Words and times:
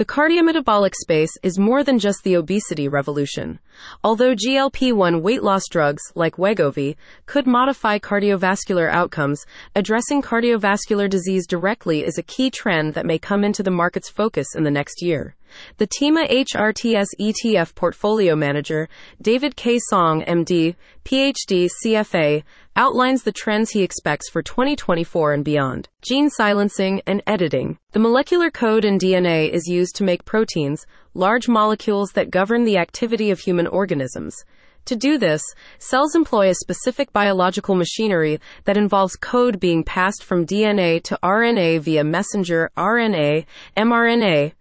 The 0.00 0.06
cardiometabolic 0.06 0.94
space 0.94 1.36
is 1.42 1.58
more 1.58 1.84
than 1.84 1.98
just 1.98 2.24
the 2.24 2.32
obesity 2.36 2.88
revolution. 2.88 3.58
Although 4.02 4.34
GLP 4.34 4.94
1 4.94 5.20
weight 5.20 5.42
loss 5.42 5.64
drugs 5.70 6.00
like 6.14 6.38
Wegovy 6.38 6.96
could 7.26 7.46
modify 7.46 7.98
cardiovascular 7.98 8.90
outcomes, 8.90 9.44
addressing 9.76 10.22
cardiovascular 10.22 11.10
disease 11.10 11.46
directly 11.46 12.02
is 12.02 12.16
a 12.16 12.22
key 12.22 12.50
trend 12.50 12.94
that 12.94 13.04
may 13.04 13.18
come 13.18 13.44
into 13.44 13.62
the 13.62 13.70
market's 13.70 14.08
focus 14.08 14.46
in 14.56 14.64
the 14.64 14.70
next 14.70 15.02
year. 15.02 15.36
The 15.76 15.86
TEMA 15.86 16.28
HRTS 16.28 17.08
ETF 17.20 17.74
portfolio 17.74 18.34
manager, 18.34 18.88
David 19.20 19.54
K. 19.54 19.78
Song, 19.90 20.22
MD, 20.22 20.76
PhD, 21.04 21.68
CFA, 21.84 22.42
outlines 22.80 23.22
the 23.22 23.30
trends 23.30 23.68
he 23.72 23.82
expects 23.82 24.30
for 24.30 24.40
2024 24.42 25.34
and 25.34 25.44
beyond. 25.44 25.86
Gene 26.00 26.30
silencing 26.30 27.02
and 27.06 27.22
editing. 27.26 27.76
The 27.92 27.98
molecular 27.98 28.50
code 28.50 28.86
in 28.86 28.96
DNA 28.96 29.50
is 29.50 29.68
used 29.68 29.96
to 29.96 30.02
make 30.02 30.24
proteins, 30.24 30.86
large 31.12 31.46
molecules 31.46 32.12
that 32.12 32.30
govern 32.30 32.64
the 32.64 32.78
activity 32.78 33.30
of 33.30 33.38
human 33.38 33.66
organisms. 33.66 34.34
To 34.86 34.96
do 34.96 35.18
this, 35.18 35.42
cells 35.78 36.14
employ 36.14 36.48
a 36.50 36.54
specific 36.54 37.12
biological 37.12 37.74
machinery 37.74 38.40
that 38.64 38.76
involves 38.76 39.16
code 39.16 39.60
being 39.60 39.84
passed 39.84 40.24
from 40.24 40.46
DNA 40.46 41.02
to 41.04 41.18
RNA 41.22 41.80
via 41.80 42.04
messenger 42.04 42.70
RNA, 42.76 43.46
mRNA, 43.76 44.52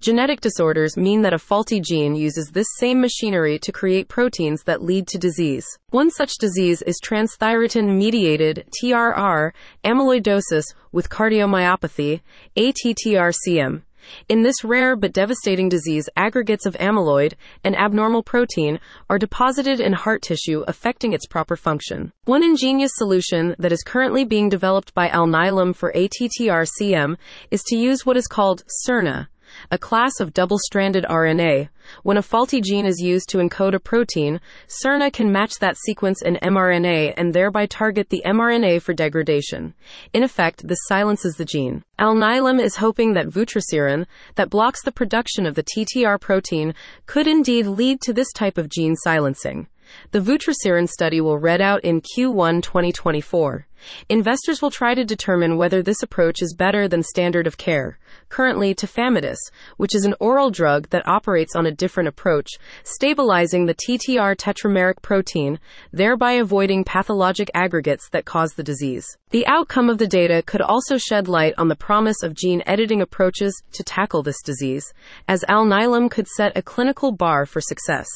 Genetic 0.00 0.40
disorders 0.40 0.96
mean 0.96 1.22
that 1.22 1.34
a 1.34 1.38
faulty 1.38 1.80
gene 1.80 2.14
uses 2.14 2.50
this 2.52 2.66
same 2.78 3.00
machinery 3.00 3.58
to 3.58 3.72
create 3.72 4.08
proteins 4.08 4.62
that 4.64 4.82
lead 4.82 5.06
to 5.08 5.18
disease. 5.18 5.66
One 5.90 6.10
such 6.10 6.38
disease 6.38 6.82
is 6.82 7.00
transthyretin 7.04 7.96
mediated 7.96 8.66
TRR 8.80 9.52
amyloidosis 9.84 10.74
with 10.92 11.10
cardiomyopathy, 11.10 12.20
ATTRCM. 12.56 13.82
In 14.28 14.42
this 14.42 14.64
rare 14.64 14.96
but 14.96 15.12
devastating 15.12 15.68
disease, 15.68 16.08
aggregates 16.16 16.66
of 16.66 16.76
amyloid, 16.76 17.34
an 17.64 17.74
abnormal 17.74 18.22
protein, 18.22 18.80
are 19.08 19.18
deposited 19.18 19.80
in 19.80 19.92
heart 19.92 20.22
tissue, 20.22 20.64
affecting 20.66 21.12
its 21.12 21.26
proper 21.26 21.56
function. 21.56 22.12
One 22.24 22.42
ingenious 22.42 22.92
solution 22.94 23.54
that 23.58 23.72
is 23.72 23.82
currently 23.82 24.24
being 24.24 24.48
developed 24.48 24.94
by 24.94 25.08
Alnylam 25.08 25.74
for 25.74 25.92
ATTRCM 25.92 27.16
is 27.50 27.62
to 27.64 27.76
use 27.76 28.04
what 28.04 28.16
is 28.16 28.26
called 28.26 28.64
siRNA 28.86 29.28
a 29.70 29.78
class 29.78 30.20
of 30.20 30.32
double 30.32 30.58
stranded 30.58 31.04
RNA. 31.04 31.68
When 32.02 32.16
a 32.16 32.22
faulty 32.22 32.60
gene 32.60 32.86
is 32.86 33.00
used 33.00 33.28
to 33.30 33.38
encode 33.38 33.74
a 33.74 33.80
protein, 33.80 34.40
siRNA 34.66 35.12
can 35.12 35.32
match 35.32 35.58
that 35.60 35.76
sequence 35.76 36.22
in 36.22 36.36
mRNA 36.36 37.14
and 37.16 37.32
thereby 37.32 37.66
target 37.66 38.10
the 38.10 38.22
mRNA 38.26 38.82
for 38.82 38.92
degradation. 38.92 39.74
In 40.12 40.22
effect, 40.22 40.66
this 40.66 40.80
silences 40.86 41.36
the 41.36 41.44
gene. 41.44 41.82
Alnylam 41.98 42.60
is 42.60 42.76
hoping 42.76 43.14
that 43.14 43.28
vutrisiran, 43.28 44.06
that 44.34 44.50
blocks 44.50 44.82
the 44.82 44.92
production 44.92 45.46
of 45.46 45.54
the 45.54 45.64
TTR 45.64 46.20
protein, 46.20 46.74
could 47.06 47.26
indeed 47.26 47.66
lead 47.66 48.00
to 48.02 48.12
this 48.12 48.32
type 48.32 48.58
of 48.58 48.68
gene 48.68 48.96
silencing. 48.96 49.66
The 50.10 50.20
vutrisiran 50.20 50.88
study 50.88 51.20
will 51.20 51.38
read 51.38 51.60
out 51.60 51.84
in 51.84 52.00
Q1 52.00 52.62
2024. 52.62 53.66
Investors 54.08 54.60
will 54.60 54.70
try 54.70 54.94
to 54.94 55.04
determine 55.04 55.56
whether 55.56 55.82
this 55.82 56.02
approach 56.02 56.42
is 56.42 56.54
better 56.54 56.88
than 56.88 57.02
standard 57.02 57.46
of 57.46 57.58
care. 57.58 57.98
Currently, 58.28 58.74
tafamidis, 58.74 59.38
which 59.76 59.94
is 59.94 60.04
an 60.04 60.14
oral 60.18 60.50
drug 60.50 60.88
that 60.90 61.06
operates 61.06 61.54
on 61.54 61.66
a 61.66 61.70
different 61.70 62.08
approach, 62.08 62.50
stabilizing 62.82 63.66
the 63.66 63.74
TTR 63.74 64.36
tetrameric 64.36 65.00
protein, 65.02 65.60
thereby 65.92 66.32
avoiding 66.32 66.84
pathologic 66.84 67.50
aggregates 67.54 68.08
that 68.10 68.24
cause 68.24 68.54
the 68.54 68.64
disease. 68.64 69.06
The 69.30 69.46
outcome 69.46 69.88
of 69.88 69.98
the 69.98 70.08
data 70.08 70.42
could 70.44 70.60
also 70.60 70.98
shed 70.98 71.28
light 71.28 71.54
on 71.56 71.68
the 71.68 71.76
promise 71.76 72.22
of 72.22 72.34
gene 72.34 72.62
editing 72.66 73.00
approaches 73.00 73.62
to 73.72 73.84
tackle 73.84 74.22
this 74.22 74.42
disease, 74.42 74.92
as 75.28 75.44
Alnylam 75.48 76.10
could 76.10 76.26
set 76.26 76.56
a 76.56 76.62
clinical 76.62 77.12
bar 77.12 77.46
for 77.46 77.60
success. 77.60 78.08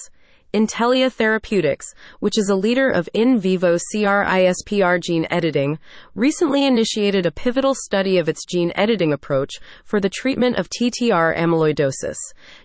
Intellia 0.55 1.11
Therapeutics, 1.11 1.87
which 2.21 2.37
is 2.37 2.51
a 2.51 2.55
leader 2.55 2.91
of 2.91 3.09
in 3.15 3.39
vivo 3.39 3.77
CRISPR 3.77 5.01
gene 5.01 5.27
editing, 5.31 5.79
recently 6.15 6.67
initiated 6.67 7.25
a 7.25 7.31
pivotal 7.31 7.75
study 7.75 8.19
of 8.19 8.29
its 8.29 8.45
gene 8.45 8.71
editing 8.75 9.15
approach 9.15 9.55
for 9.83 9.99
the 9.99 10.11
treatment 10.11 10.57
of 10.57 10.69
TTR 10.69 11.35
amyloidosis. 11.35 12.19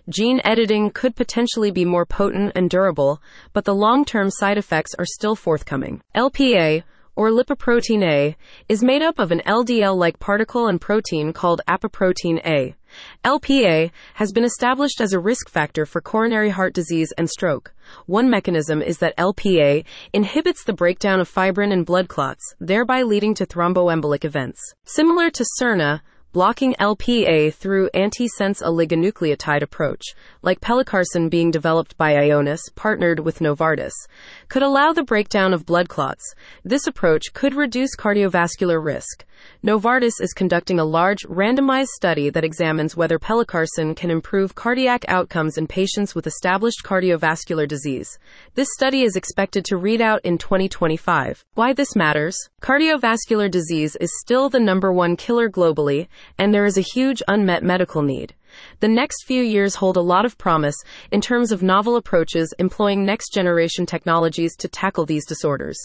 Gene 0.06 0.42
editing 0.44 0.90
could 0.90 1.16
potentially 1.16 1.70
be 1.70 1.86
more 1.86 2.04
potent 2.04 2.52
and 2.54 2.68
durable, 2.68 3.22
but 3.54 3.64
the 3.64 3.74
long 3.74 4.04
term 4.04 4.28
side 4.28 4.58
effects 4.58 4.94
are 4.98 5.06
still 5.06 5.34
forthcoming. 5.34 6.02
LPA, 6.14 6.82
or 7.16 7.30
lipoprotein 7.30 8.04
A, 8.04 8.36
is 8.68 8.84
made 8.84 9.02
up 9.02 9.18
of 9.18 9.32
an 9.32 9.40
LDL 9.46 9.96
like 9.96 10.18
particle 10.18 10.68
and 10.68 10.78
protein 10.80 11.32
called 11.32 11.62
apoprotein 11.66 12.38
A. 12.46 12.76
LPA 13.24 13.90
has 14.14 14.32
been 14.32 14.44
established 14.44 15.00
as 15.00 15.12
a 15.12 15.18
risk 15.18 15.48
factor 15.48 15.86
for 15.86 16.00
coronary 16.00 16.50
heart 16.50 16.74
disease 16.74 17.12
and 17.18 17.28
stroke. 17.28 17.74
One 18.06 18.28
mechanism 18.30 18.82
is 18.82 18.98
that 18.98 19.16
LPA 19.16 19.84
inhibits 20.12 20.64
the 20.64 20.72
breakdown 20.72 21.20
of 21.20 21.28
fibrin 21.28 21.72
and 21.72 21.86
blood 21.86 22.08
clots, 22.08 22.54
thereby 22.60 23.02
leading 23.02 23.34
to 23.34 23.46
thromboembolic 23.46 24.24
events. 24.24 24.60
Similar 24.84 25.30
to 25.30 25.44
siRNA, 25.60 26.00
blocking 26.32 26.74
LPA 26.74 27.54
through 27.54 27.88
antisense 27.94 28.62
oligonucleotide 28.62 29.62
approach, 29.62 30.02
like 30.42 30.60
pelacarsen 30.60 31.30
being 31.30 31.50
developed 31.50 31.96
by 31.96 32.12
Ionis, 32.14 32.60
partnered 32.74 33.20
with 33.20 33.38
Novartis, 33.38 33.92
could 34.48 34.62
allow 34.62 34.92
the 34.92 35.02
breakdown 35.02 35.54
of 35.54 35.64
blood 35.64 35.88
clots. 35.88 36.34
This 36.64 36.86
approach 36.86 37.32
could 37.32 37.54
reduce 37.54 37.96
cardiovascular 37.96 38.84
risk. 38.84 39.24
Novartis 39.64 40.20
is 40.20 40.32
conducting 40.32 40.78
a 40.78 40.84
large, 40.84 41.22
randomized 41.22 41.88
study 41.88 42.28
that 42.30 42.44
examines 42.44 42.96
whether 42.96 43.18
pelacarsen 43.18 43.96
can 43.96 44.10
improve 44.10 44.54
cardiac 44.54 45.04
outcomes 45.08 45.56
in 45.56 45.66
patients 45.66 46.14
with 46.14 46.26
established 46.26 46.82
cardiovascular 46.84 47.66
disease. 47.66 48.18
This 48.54 48.68
study 48.72 49.02
is 49.02 49.16
expected 49.16 49.64
to 49.66 49.76
read 49.76 50.00
out 50.00 50.20
in 50.24 50.38
2025. 50.38 51.44
Why 51.54 51.72
this 51.72 51.94
matters? 51.96 52.36
Cardiovascular 52.60 53.50
disease 53.50 53.96
is 54.00 54.10
still 54.20 54.48
the 54.48 54.60
number 54.60 54.92
one 54.92 55.16
killer 55.16 55.48
globally, 55.48 56.08
and 56.38 56.52
there 56.52 56.64
is 56.64 56.78
a 56.78 56.82
huge 56.82 57.22
unmet 57.28 57.62
medical 57.62 58.02
need. 58.02 58.34
The 58.80 58.88
next 58.88 59.24
few 59.26 59.42
years 59.42 59.74
hold 59.76 59.96
a 59.96 60.02
lot 60.02 60.24
of 60.24 60.38
promise 60.38 60.76
in 61.10 61.20
terms 61.20 61.52
of 61.52 61.62
novel 61.62 61.96
approaches 61.96 62.54
employing 62.58 63.04
next 63.04 63.32
generation 63.32 63.86
technologies 63.86 64.56
to 64.56 64.68
tackle 64.68 65.04
these 65.04 65.26
disorders. 65.26 65.78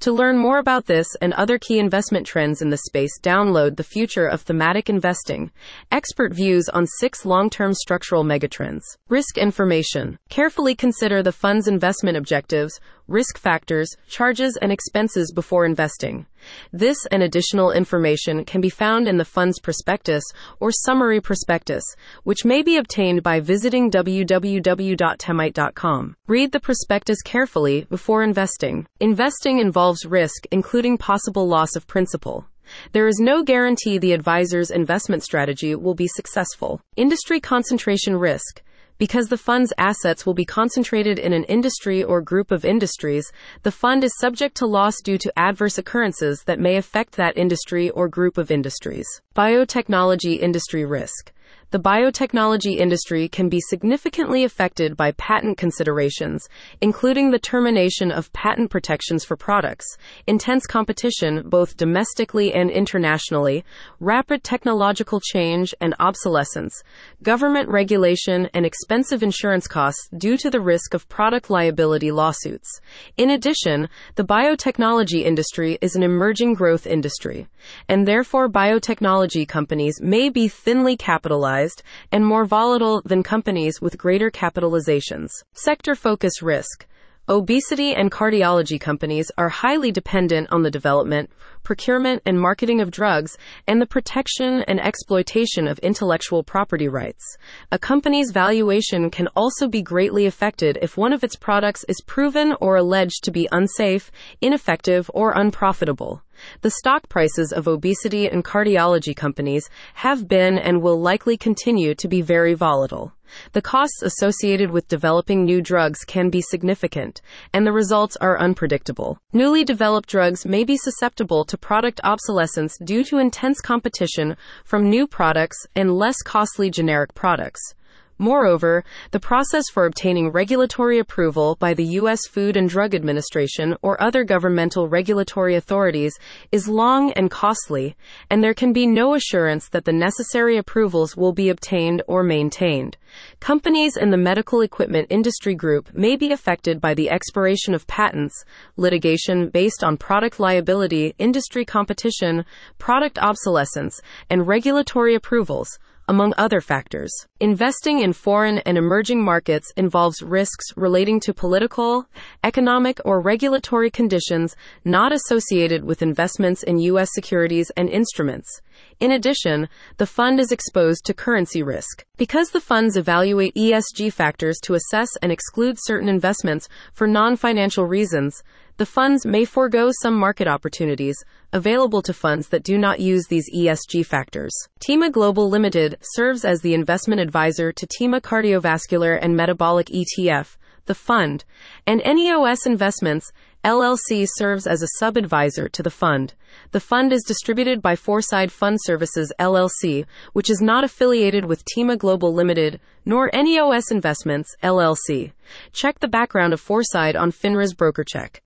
To 0.00 0.12
learn 0.12 0.38
more 0.38 0.58
about 0.58 0.86
this 0.86 1.06
and 1.20 1.32
other 1.34 1.58
key 1.58 1.78
investment 1.78 2.26
trends 2.26 2.60
in 2.60 2.70
the 2.70 2.76
space, 2.76 3.18
download 3.22 3.76
The 3.76 3.84
Future 3.84 4.26
of 4.26 4.42
Thematic 4.42 4.90
Investing 4.90 5.50
Expert 5.90 6.34
Views 6.34 6.68
on 6.68 6.86
Six 6.86 7.24
Long 7.24 7.48
Term 7.48 7.72
Structural 7.72 8.24
Megatrends. 8.24 8.82
Risk 9.08 9.38
Information. 9.38 10.18
Carefully 10.28 10.74
consider 10.74 11.22
the 11.22 11.32
fund's 11.32 11.68
investment 11.68 12.16
objectives, 12.16 12.78
risk 13.08 13.38
factors, 13.38 13.96
charges, 14.08 14.58
and 14.60 14.72
expenses 14.72 15.32
before 15.32 15.64
investing. 15.64 16.26
This 16.72 16.98
and 17.10 17.22
additional 17.22 17.70
information 17.70 18.44
can 18.44 18.60
be 18.60 18.70
found 18.70 19.08
in 19.08 19.16
the 19.16 19.24
fund's 19.24 19.58
prospectus 19.60 20.24
or 20.60 20.70
summary 20.72 21.20
prospectus, 21.20 21.82
which 22.24 22.44
may 22.44 22.62
be 22.62 22.76
obtained 22.76 23.22
by 23.22 23.40
visiting 23.40 23.90
www.temite.com. 23.90 26.16
Read 26.26 26.52
the 26.52 26.60
prospectus 26.60 27.22
carefully 27.22 27.86
before 27.88 28.22
investing. 28.22 28.86
Investing 29.00 29.58
involves 29.58 30.04
risk, 30.04 30.46
including 30.50 30.98
possible 30.98 31.48
loss 31.48 31.76
of 31.76 31.86
principal. 31.86 32.46
There 32.92 33.06
is 33.06 33.20
no 33.20 33.42
guarantee 33.42 33.98
the 33.98 34.12
advisor's 34.12 34.70
investment 34.70 35.22
strategy 35.22 35.74
will 35.74 35.94
be 35.94 36.08
successful. 36.08 36.80
Industry 36.96 37.40
concentration 37.40 38.16
risk. 38.16 38.62
Because 38.98 39.28
the 39.28 39.36
fund's 39.36 39.74
assets 39.76 40.24
will 40.24 40.32
be 40.32 40.46
concentrated 40.46 41.18
in 41.18 41.34
an 41.34 41.44
industry 41.44 42.02
or 42.02 42.22
group 42.22 42.50
of 42.50 42.64
industries, 42.64 43.30
the 43.62 43.70
fund 43.70 44.02
is 44.02 44.18
subject 44.18 44.56
to 44.56 44.66
loss 44.66 44.94
due 45.04 45.18
to 45.18 45.38
adverse 45.38 45.76
occurrences 45.76 46.42
that 46.46 46.58
may 46.58 46.76
affect 46.76 47.16
that 47.16 47.36
industry 47.36 47.90
or 47.90 48.08
group 48.08 48.38
of 48.38 48.50
industries. 48.50 49.06
Biotechnology 49.34 50.38
industry 50.40 50.84
risk 50.86 51.32
the 51.76 51.82
biotechnology 51.82 52.78
industry 52.78 53.28
can 53.28 53.50
be 53.50 53.60
significantly 53.60 54.44
affected 54.44 54.96
by 54.96 55.12
patent 55.12 55.58
considerations, 55.58 56.48
including 56.80 57.30
the 57.30 57.38
termination 57.38 58.10
of 58.10 58.32
patent 58.32 58.70
protections 58.70 59.26
for 59.26 59.36
products, 59.36 59.84
intense 60.26 60.66
competition 60.66 61.46
both 61.46 61.76
domestically 61.76 62.54
and 62.54 62.70
internationally, 62.70 63.62
rapid 64.00 64.42
technological 64.42 65.20
change 65.20 65.74
and 65.78 65.94
obsolescence, 66.00 66.82
government 67.22 67.68
regulation, 67.68 68.48
and 68.54 68.64
expensive 68.64 69.22
insurance 69.22 69.66
costs 69.66 70.08
due 70.16 70.38
to 70.38 70.48
the 70.48 70.62
risk 70.62 70.94
of 70.94 71.06
product 71.10 71.50
liability 71.50 72.10
lawsuits. 72.10 72.80
In 73.18 73.28
addition, 73.28 73.90
the 74.14 74.24
biotechnology 74.24 75.24
industry 75.24 75.76
is 75.82 75.94
an 75.94 76.02
emerging 76.02 76.54
growth 76.54 76.86
industry, 76.86 77.48
and 77.86 78.08
therefore 78.08 78.48
biotechnology 78.48 79.46
companies 79.46 80.00
may 80.00 80.30
be 80.30 80.48
thinly 80.48 80.96
capitalized 80.96 81.65
and 82.12 82.24
more 82.24 82.44
volatile 82.44 83.02
than 83.04 83.22
companies 83.22 83.80
with 83.80 83.98
greater 83.98 84.30
capitalizations. 84.30 85.30
Sector 85.52 85.94
focus 85.94 86.42
risk. 86.42 86.86
Obesity 87.28 87.92
and 87.92 88.12
cardiology 88.12 88.80
companies 88.80 89.32
are 89.36 89.48
highly 89.48 89.90
dependent 89.90 90.48
on 90.52 90.62
the 90.62 90.70
development, 90.70 91.28
procurement, 91.66 92.22
and 92.24 92.40
marketing 92.40 92.80
of 92.80 92.92
drugs 92.92 93.36
and 93.66 93.82
the 93.82 93.86
protection 93.86 94.62
and 94.68 94.80
exploitation 94.80 95.66
of 95.66 95.80
intellectual 95.80 96.44
property 96.44 96.86
rights. 96.86 97.36
A 97.72 97.78
company's 97.78 98.30
valuation 98.30 99.10
can 99.10 99.26
also 99.34 99.66
be 99.66 99.82
greatly 99.82 100.26
affected 100.26 100.78
if 100.80 100.96
one 100.96 101.12
of 101.12 101.24
its 101.24 101.34
products 101.34 101.84
is 101.88 102.00
proven 102.06 102.54
or 102.60 102.76
alleged 102.76 103.24
to 103.24 103.32
be 103.32 103.48
unsafe, 103.50 104.12
ineffective, 104.40 105.10
or 105.12 105.32
unprofitable. 105.32 106.22
The 106.60 106.70
stock 106.70 107.08
prices 107.08 107.52
of 107.52 107.66
obesity 107.66 108.28
and 108.28 108.44
cardiology 108.44 109.16
companies 109.16 109.68
have 109.94 110.28
been 110.28 110.58
and 110.58 110.82
will 110.82 111.00
likely 111.00 111.36
continue 111.36 111.94
to 111.96 112.08
be 112.08 112.20
very 112.20 112.54
volatile. 112.54 113.12
The 113.52 113.62
costs 113.62 114.02
associated 114.02 114.70
with 114.70 114.86
developing 114.86 115.44
new 115.44 115.60
drugs 115.60 116.04
can 116.04 116.30
be 116.30 116.40
significant, 116.40 117.20
and 117.52 117.66
the 117.66 117.72
results 117.72 118.16
are 118.16 118.38
unpredictable. 118.38 119.18
Newly 119.32 119.64
developed 119.64 120.08
drugs 120.08 120.46
may 120.46 120.62
be 120.62 120.76
susceptible 120.76 121.44
to 121.46 121.55
product 121.56 122.00
obsolescence 122.04 122.76
due 122.78 123.04
to 123.04 123.18
intense 123.18 123.60
competition 123.60 124.36
from 124.64 124.90
new 124.90 125.06
products 125.06 125.66
and 125.74 125.92
less 125.92 126.16
costly 126.22 126.70
generic 126.70 127.14
products. 127.14 127.75
Moreover, 128.18 128.82
the 129.10 129.20
process 129.20 129.64
for 129.70 129.84
obtaining 129.84 130.30
regulatory 130.30 130.98
approval 130.98 131.54
by 131.56 131.74
the 131.74 131.84
U.S. 132.00 132.26
Food 132.26 132.56
and 132.56 132.66
Drug 132.66 132.94
Administration 132.94 133.76
or 133.82 134.02
other 134.02 134.24
governmental 134.24 134.88
regulatory 134.88 135.54
authorities 135.54 136.14
is 136.50 136.66
long 136.66 137.12
and 137.12 137.30
costly, 137.30 137.94
and 138.30 138.42
there 138.42 138.54
can 138.54 138.72
be 138.72 138.86
no 138.86 139.14
assurance 139.14 139.68
that 139.68 139.84
the 139.84 139.92
necessary 139.92 140.56
approvals 140.56 141.14
will 141.14 141.34
be 141.34 141.50
obtained 141.50 142.02
or 142.06 142.22
maintained. 142.22 142.96
Companies 143.38 143.98
in 143.98 144.10
the 144.10 144.16
medical 144.16 144.62
equipment 144.62 145.08
industry 145.10 145.54
group 145.54 145.92
may 145.92 146.16
be 146.16 146.32
affected 146.32 146.80
by 146.80 146.94
the 146.94 147.10
expiration 147.10 147.74
of 147.74 147.86
patents, 147.86 148.44
litigation 148.78 149.50
based 149.50 149.84
on 149.84 149.98
product 149.98 150.40
liability, 150.40 151.14
industry 151.18 151.66
competition, 151.66 152.46
product 152.78 153.18
obsolescence, 153.18 154.00
and 154.30 154.48
regulatory 154.48 155.14
approvals 155.14 155.78
among 156.08 156.34
other 156.36 156.60
factors. 156.60 157.12
Investing 157.40 158.00
in 158.00 158.12
foreign 158.12 158.58
and 158.58 158.78
emerging 158.78 159.22
markets 159.22 159.72
involves 159.76 160.22
risks 160.22 160.66
relating 160.76 161.20
to 161.20 161.34
political, 161.34 162.06
economic, 162.44 163.00
or 163.04 163.20
regulatory 163.20 163.90
conditions 163.90 164.56
not 164.84 165.12
associated 165.12 165.84
with 165.84 166.02
investments 166.02 166.62
in 166.62 166.78
U.S. 166.78 167.10
securities 167.12 167.70
and 167.76 167.88
instruments. 167.88 168.60
In 168.98 169.12
addition, 169.12 169.68
the 169.98 170.06
fund 170.06 170.40
is 170.40 170.52
exposed 170.52 171.04
to 171.04 171.14
currency 171.14 171.62
risk. 171.62 172.04
Because 172.16 172.50
the 172.50 172.60
funds 172.60 172.96
evaluate 172.96 173.54
ESG 173.54 174.12
factors 174.12 174.58
to 174.62 174.74
assess 174.74 175.08
and 175.20 175.30
exclude 175.30 175.76
certain 175.78 176.08
investments 176.08 176.68
for 176.92 177.06
non 177.06 177.36
financial 177.36 177.84
reasons, 177.84 178.42
the 178.78 178.86
funds 178.86 179.24
may 179.24 179.44
forego 179.44 179.90
some 180.02 180.14
market 180.14 180.46
opportunities 180.46 181.16
available 181.52 182.02
to 182.02 182.12
funds 182.12 182.48
that 182.48 182.62
do 182.62 182.76
not 182.76 183.00
use 183.00 183.26
these 183.26 183.50
ESG 183.54 184.04
factors. 184.04 184.52
Tema 184.80 185.10
Global 185.10 185.48
Limited 185.48 185.96
serves 186.02 186.44
as 186.44 186.60
the 186.60 186.74
investment 186.74 187.20
advisor 187.20 187.72
to 187.72 187.86
Tema 187.86 188.20
Cardiovascular 188.20 189.18
and 189.20 189.34
Metabolic 189.36 189.86
ETF, 189.86 190.56
the 190.86 190.94
fund, 190.94 191.44
and 191.86 192.00
NEOS 192.00 192.66
Investments 192.66 193.30
LLC 193.64 194.26
serves 194.36 194.66
as 194.66 194.82
a 194.82 194.88
sub 194.98 195.16
advisor 195.16 195.68
to 195.68 195.82
the 195.82 195.90
fund. 195.90 196.34
The 196.70 196.80
fund 196.80 197.12
is 197.12 197.24
distributed 197.26 197.82
by 197.82 197.96
Foreside 197.96 198.52
Fund 198.52 198.78
Services 198.82 199.32
LLC, 199.38 200.06
which 200.32 200.48
is 200.48 200.60
not 200.60 200.84
affiliated 200.84 201.44
with 201.44 201.64
Tema 201.64 201.96
Global 201.96 202.32
Limited 202.32 202.80
nor 203.04 203.30
NEOS 203.32 203.90
Investments 203.90 204.54
LLC. 204.62 205.32
Check 205.72 206.00
the 206.00 206.08
background 206.08 206.52
of 206.52 206.60
Foreside 206.60 207.16
on 207.16 207.30
FINRA's 207.30 207.74
broker 207.74 208.04
check. 208.04 208.34